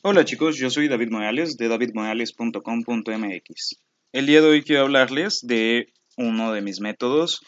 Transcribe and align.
Hola 0.00 0.24
chicos, 0.24 0.56
yo 0.56 0.70
soy 0.70 0.86
David 0.86 1.10
Morales 1.10 1.56
de 1.56 1.66
davidmorales.com.mx. 1.66 3.80
El 4.12 4.26
día 4.26 4.40
de 4.40 4.46
hoy 4.46 4.62
quiero 4.62 4.82
hablarles 4.82 5.40
de 5.42 5.92
uno 6.16 6.52
de 6.52 6.62
mis 6.62 6.80
métodos 6.80 7.40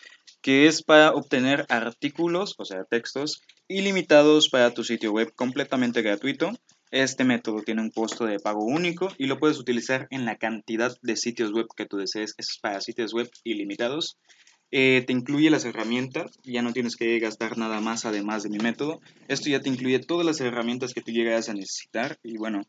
que 0.43 0.67
es 0.67 0.83
para 0.83 1.13
obtener 1.13 1.65
artículos, 1.69 2.57
o 2.59 2.65
sea, 2.65 2.83
textos 2.83 3.41
ilimitados 3.69 4.49
para 4.49 4.75
tu 4.75 4.83
sitio 4.83 5.13
web 5.13 5.33
completamente 5.37 6.03
gratuito. 6.03 6.51
Este 6.91 7.23
método 7.23 7.63
tiene 7.63 7.83
un 7.83 7.93
costo 7.93 8.27
de 8.27 8.41
pago 8.41 8.65
único 8.65 9.13
y 9.17 9.27
lo 9.27 9.39
puedes 9.39 9.61
utilizar 9.61 10.09
en 10.11 10.25
la 10.25 10.37
cantidad 10.37 10.93
de 11.03 11.15
sitios 11.15 11.53
web 11.53 11.69
que 11.77 11.87
tú 11.87 11.99
desees. 11.99 12.35
Es 12.37 12.59
para 12.61 12.81
sitios 12.81 13.15
web 13.15 13.31
ilimitados. 13.45 14.19
Eh, 14.73 15.03
te 15.07 15.13
incluye 15.13 15.51
las 15.51 15.65
herramientas, 15.65 16.39
ya 16.45 16.63
no 16.63 16.73
tienes 16.73 16.97
que 16.97 17.19
gastar 17.19 17.59
nada 17.59 17.81
más 17.81 18.05
además 18.05 18.43
de 18.43 18.51
mi 18.51 18.59
método. 18.59 19.01
Esto 19.29 19.51
ya 19.51 19.61
te 19.61 19.69
incluye 19.69 19.99
todas 19.99 20.25
las 20.25 20.41
herramientas 20.41 20.95
que 20.95 21.03
tú 21.03 21.11
llegas 21.11 21.49
a 21.49 21.55
necesitar 21.55 22.19
y 22.23 22.37
bueno, 22.37 22.63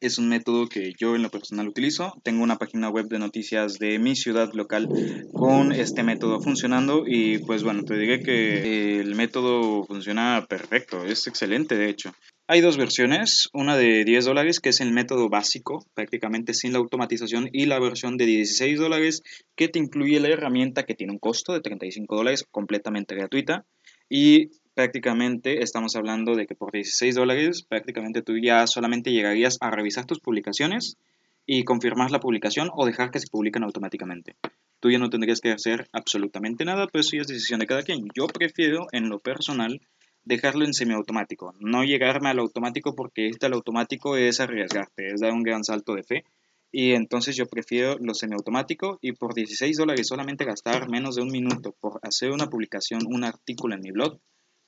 es 0.00 0.18
un 0.18 0.28
método 0.28 0.68
que 0.68 0.92
yo 0.98 1.16
en 1.16 1.22
lo 1.22 1.30
personal 1.30 1.68
utilizo. 1.68 2.12
Tengo 2.22 2.42
una 2.42 2.56
página 2.56 2.88
web 2.88 3.08
de 3.08 3.18
noticias 3.18 3.78
de 3.78 3.98
mi 3.98 4.14
ciudad 4.14 4.52
local 4.52 4.88
con 5.32 5.72
este 5.72 6.02
método 6.02 6.40
funcionando 6.40 7.04
y 7.06 7.38
pues 7.38 7.62
bueno, 7.62 7.84
te 7.84 7.96
diré 7.96 8.22
que 8.22 9.00
el 9.00 9.14
método 9.14 9.84
funciona 9.84 10.46
perfecto, 10.48 11.04
es 11.04 11.26
excelente 11.26 11.76
de 11.76 11.88
hecho. 11.88 12.12
Hay 12.50 12.62
dos 12.62 12.78
versiones, 12.78 13.50
una 13.52 13.76
de 13.76 14.06
10 14.06 14.24
dólares 14.24 14.58
que 14.58 14.70
es 14.70 14.80
el 14.80 14.90
método 14.90 15.28
básico, 15.28 15.84
prácticamente 15.92 16.54
sin 16.54 16.72
la 16.72 16.78
automatización, 16.78 17.50
y 17.52 17.66
la 17.66 17.78
versión 17.78 18.16
de 18.16 18.24
16 18.24 18.78
dólares 18.78 19.22
que 19.54 19.68
te 19.68 19.78
incluye 19.78 20.18
la 20.18 20.28
herramienta 20.28 20.84
que 20.84 20.94
tiene 20.94 21.12
un 21.12 21.18
costo 21.18 21.52
de 21.52 21.60
35 21.60 22.16
dólares 22.16 22.46
completamente 22.50 23.14
gratuita. 23.14 23.66
Y 24.08 24.48
prácticamente 24.72 25.62
estamos 25.62 25.94
hablando 25.94 26.36
de 26.36 26.46
que 26.46 26.54
por 26.54 26.72
16 26.72 27.16
dólares 27.16 27.66
prácticamente 27.68 28.22
tú 28.22 28.38
ya 28.38 28.66
solamente 28.66 29.12
llegarías 29.12 29.58
a 29.60 29.70
revisar 29.70 30.06
tus 30.06 30.20
publicaciones 30.20 30.96
y 31.44 31.64
confirmar 31.64 32.10
la 32.10 32.20
publicación 32.20 32.70
o 32.72 32.86
dejar 32.86 33.10
que 33.10 33.20
se 33.20 33.28
publiquen 33.30 33.62
automáticamente. 33.64 34.36
Tú 34.80 34.90
ya 34.90 34.98
no 34.98 35.10
tendrías 35.10 35.42
que 35.42 35.50
hacer 35.50 35.86
absolutamente 35.92 36.64
nada, 36.64 36.86
pero 36.90 37.00
eso 37.02 37.14
es 37.18 37.26
decisión 37.26 37.60
de 37.60 37.66
cada 37.66 37.82
quien. 37.82 38.06
Yo 38.14 38.26
prefiero 38.26 38.86
en 38.92 39.10
lo 39.10 39.18
personal 39.18 39.82
dejarlo 40.28 40.66
en 40.66 40.74
semiautomático, 40.74 41.54
no 41.58 41.84
llegarme 41.84 42.28
al 42.28 42.38
automático 42.38 42.94
porque 42.94 43.28
este 43.28 43.46
al 43.46 43.54
automático 43.54 44.16
es 44.16 44.40
arriesgarte, 44.40 45.06
es 45.08 45.20
dar 45.20 45.32
un 45.32 45.42
gran 45.42 45.64
salto 45.64 45.94
de 45.94 46.02
fe. 46.02 46.24
Y 46.70 46.92
entonces 46.92 47.34
yo 47.34 47.46
prefiero 47.46 47.96
lo 47.98 48.12
semiautomático 48.12 48.98
y 49.00 49.12
por 49.12 49.32
16 49.32 49.74
dólares 49.78 50.06
solamente 50.06 50.44
gastar 50.44 50.90
menos 50.90 51.16
de 51.16 51.22
un 51.22 51.30
minuto 51.30 51.74
por 51.80 51.98
hacer 52.02 52.30
una 52.30 52.48
publicación, 52.50 53.00
un 53.06 53.24
artículo 53.24 53.74
en 53.74 53.80
mi 53.80 53.90
blog, 53.90 54.18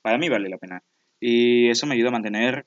para 0.01 0.17
mí 0.17 0.29
vale 0.29 0.49
la 0.49 0.57
pena. 0.57 0.81
Y 1.19 1.69
eso 1.69 1.85
me 1.85 1.93
ayuda 1.93 2.09
a 2.09 2.13
mantener 2.13 2.65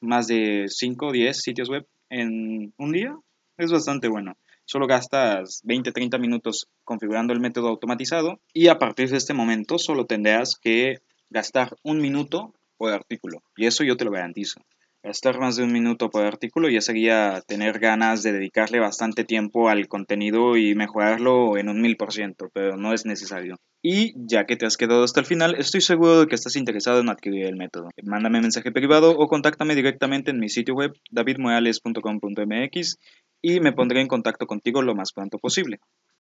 más 0.00 0.28
de 0.28 0.66
5 0.68 1.06
o 1.08 1.12
10 1.12 1.36
sitios 1.36 1.68
web 1.68 1.88
en 2.08 2.72
un 2.76 2.92
día. 2.92 3.16
Es 3.56 3.72
bastante 3.72 4.06
bueno. 4.06 4.36
Solo 4.64 4.86
gastas 4.86 5.64
20-30 5.64 6.20
minutos 6.20 6.68
configurando 6.84 7.32
el 7.32 7.40
método 7.40 7.66
automatizado 7.66 8.38
y 8.52 8.68
a 8.68 8.78
partir 8.78 9.10
de 9.10 9.16
este 9.16 9.34
momento 9.34 9.78
solo 9.78 10.06
tendrás 10.06 10.56
que 10.56 10.98
gastar 11.30 11.76
un 11.82 12.00
minuto 12.00 12.54
por 12.76 12.92
artículo. 12.92 13.42
Y 13.56 13.66
eso 13.66 13.84
yo 13.84 13.96
te 13.96 14.04
lo 14.04 14.10
garantizo. 14.10 14.60
Gastar 15.02 15.38
más 15.38 15.54
de 15.56 15.62
un 15.62 15.72
minuto 15.72 16.10
por 16.10 16.24
artículo 16.24 16.68
ya 16.68 16.80
sería 16.80 17.40
tener 17.46 17.78
ganas 17.78 18.24
de 18.24 18.32
dedicarle 18.32 18.80
bastante 18.80 19.22
tiempo 19.22 19.68
al 19.68 19.86
contenido 19.86 20.56
y 20.56 20.74
mejorarlo 20.74 21.56
en 21.56 21.68
un 21.68 21.80
mil 21.80 21.96
por 21.96 22.12
ciento, 22.12 22.48
pero 22.52 22.76
no 22.76 22.92
es 22.92 23.06
necesario. 23.06 23.56
Y 23.80 24.12
ya 24.16 24.44
que 24.44 24.56
te 24.56 24.66
has 24.66 24.76
quedado 24.76 25.04
hasta 25.04 25.20
el 25.20 25.26
final, 25.26 25.54
estoy 25.56 25.82
seguro 25.82 26.20
de 26.20 26.26
que 26.26 26.34
estás 26.34 26.56
interesado 26.56 27.00
en 27.00 27.08
adquirir 27.08 27.46
el 27.46 27.54
método. 27.56 27.90
Mándame 28.02 28.40
mensaje 28.40 28.72
privado 28.72 29.12
o 29.16 29.28
contáctame 29.28 29.76
directamente 29.76 30.32
en 30.32 30.40
mi 30.40 30.48
sitio 30.48 30.74
web 30.74 30.92
davidmoales.com.mx 31.12 32.98
y 33.40 33.60
me 33.60 33.72
pondré 33.72 34.00
en 34.00 34.08
contacto 34.08 34.46
contigo 34.46 34.82
lo 34.82 34.96
más 34.96 35.12
pronto 35.12 35.38
posible. 35.38 35.78